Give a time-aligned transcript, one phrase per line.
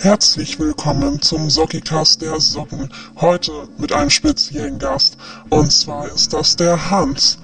[0.00, 2.88] Herzlich willkommen zum Sockicast der Socken.
[3.20, 5.16] Heute mit einem speziellen Gast.
[5.48, 7.38] Und zwar ist das der Hans.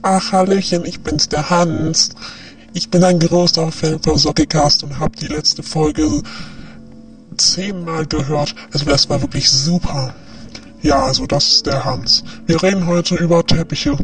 [0.00, 2.10] Ach, Hallöchen, ich bin's, der Hans.
[2.74, 6.22] Ich bin ein großer Fan von Sockicast und hab die letzte Folge
[7.36, 8.54] zehnmal gehört.
[8.72, 10.14] Also das war wirklich super.
[10.80, 12.22] Ja, also das ist der Hans.
[12.46, 13.96] Wir reden heute über Teppiche.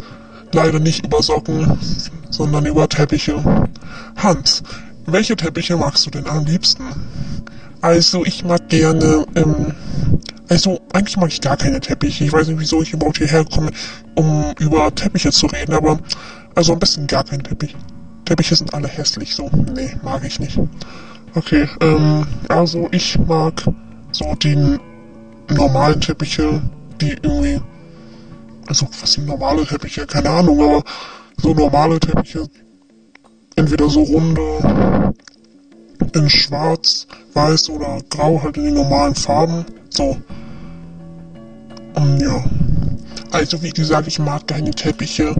[0.50, 1.78] Leider nicht über Socken,
[2.30, 3.70] sondern über Teppiche.
[4.16, 4.64] Hans,
[5.06, 6.82] welche Teppiche magst du denn am liebsten?
[7.80, 9.75] Also ich mag gerne, ähm,
[10.48, 12.25] also eigentlich mag ich gar keine Teppiche.
[12.25, 13.70] Ich weiß nicht, wieso ich überhaupt hierher komme,
[14.16, 15.98] um über Teppiche zu reden, aber
[16.55, 17.75] also am besten gar kein Teppich.
[18.25, 19.51] Teppiche sind alle hässlich, so.
[19.75, 20.59] Nee, mag ich nicht.
[21.34, 23.65] Okay, ähm, also ich mag
[24.12, 24.78] so die
[25.48, 26.61] normalen Teppiche,
[27.01, 27.61] die irgendwie,
[28.67, 30.06] also was sind normale Teppiche?
[30.06, 30.83] Keine Ahnung, aber
[31.41, 32.47] so normale Teppiche,
[33.56, 34.42] entweder so runde,
[36.16, 39.64] in schwarz, weiß oder grau, halt in den normalen Farben.
[39.91, 40.16] So.
[41.94, 42.44] Und ja.
[43.33, 45.36] Also wie gesagt, ich mag keine Teppiche.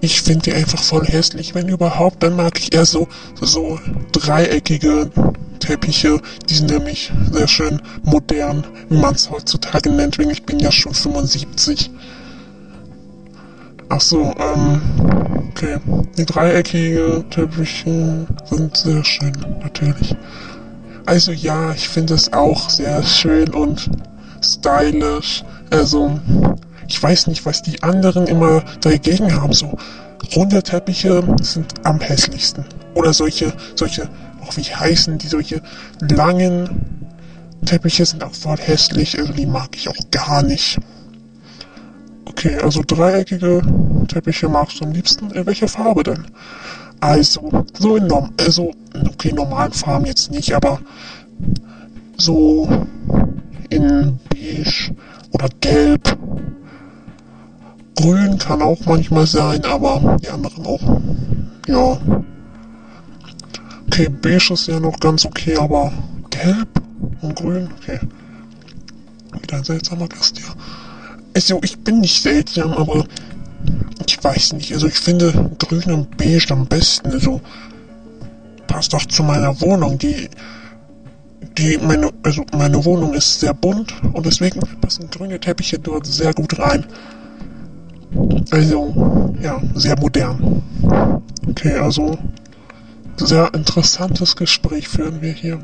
[0.00, 1.54] Ich finde die einfach voll hässlich.
[1.54, 3.08] Wenn überhaupt, dann mag ich eher so,
[3.40, 3.80] so
[4.12, 5.10] dreieckige
[5.58, 6.20] Teppiche.
[6.48, 10.94] Die sind nämlich sehr schön modern, wie man es heutzutage nennt, ich bin ja schon
[10.94, 11.90] 75.
[13.94, 14.80] Ach so, ähm,
[15.50, 15.76] okay.
[16.16, 20.16] Die dreieckige Teppiche sind sehr schön, natürlich.
[21.04, 23.90] Also ja, ich finde es auch sehr schön und
[24.42, 25.44] stylisch.
[25.68, 26.18] Also,
[26.88, 29.52] ich weiß nicht, was die anderen immer dagegen haben.
[29.52, 29.76] So
[30.34, 32.64] runde Teppiche sind am hässlichsten.
[32.94, 34.08] Oder solche, solche,
[34.40, 35.60] auch wie heißen die, solche
[36.00, 37.10] langen
[37.66, 39.18] Teppiche sind auch voll hässlich.
[39.18, 40.78] Also die mag ich auch gar nicht.
[42.32, 43.62] Okay, also dreieckige
[44.08, 45.30] Teppiche magst du am liebsten.
[45.30, 46.26] In welcher Farbe denn?
[47.00, 50.80] Also, so in norm also, okay, normalen Farben jetzt nicht, aber
[52.16, 52.68] so
[53.70, 54.94] in beige
[55.32, 56.16] oder gelb.
[57.96, 61.00] Grün kann auch manchmal sein, aber die anderen auch.
[61.66, 61.98] Ja.
[63.86, 65.92] Okay, beige ist ja noch ganz okay, aber
[66.30, 66.68] gelb
[67.20, 68.00] und grün, okay.
[69.40, 70.54] Wieder ein seltsamer Gast hier.
[71.34, 73.06] Also, ich bin nicht seltsam, aber
[74.06, 74.72] ich weiß nicht.
[74.72, 77.10] Also, ich finde grün und beige am besten.
[77.12, 77.40] Also,
[78.66, 79.98] passt doch zu meiner Wohnung.
[79.98, 80.28] Die,
[81.58, 86.32] die, meine, also, meine Wohnung ist sehr bunt und deswegen passen grüne Teppiche dort sehr
[86.34, 86.84] gut rein.
[88.50, 90.62] Also, ja, sehr modern.
[91.48, 92.18] Okay, also,
[93.16, 95.60] sehr interessantes Gespräch führen wir hier.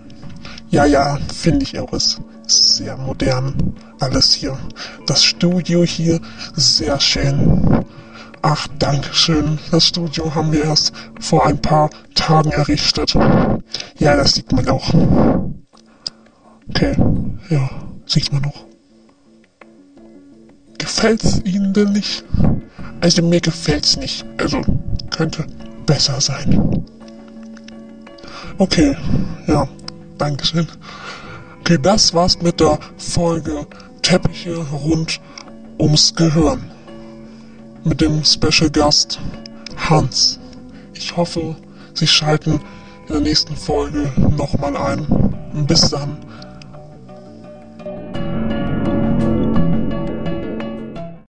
[0.70, 1.92] Ja, ja, finde ich auch.
[1.92, 2.20] Ist
[2.50, 3.74] sehr modern.
[4.00, 4.58] Alles hier.
[5.06, 6.20] Das Studio hier,
[6.54, 7.84] sehr schön.
[8.42, 9.58] Ach, danke schön.
[9.70, 13.14] Das Studio haben wir erst vor ein paar Tagen errichtet.
[13.98, 14.94] Ja, das sieht man auch.
[16.68, 16.96] Okay,
[17.50, 17.70] ja,
[18.06, 18.64] sieht man auch.
[20.78, 22.24] Gefällt's Ihnen denn nicht?
[23.00, 24.24] Also mir gefällt's nicht.
[24.38, 24.60] Also
[25.10, 25.46] könnte
[25.86, 26.84] besser sein.
[28.58, 28.96] Okay,
[29.46, 29.68] ja,
[30.18, 30.66] Dankeschön.
[31.68, 33.66] Okay, das war's mit der Folge
[34.00, 35.20] Teppiche rund
[35.78, 36.62] ums Gehirn.
[37.84, 39.20] Mit dem Special Gast
[39.76, 40.40] Hans.
[40.94, 41.56] Ich hoffe,
[41.92, 42.52] Sie schalten
[43.06, 45.66] in der nächsten Folge nochmal ein.
[45.66, 46.16] Bis dann.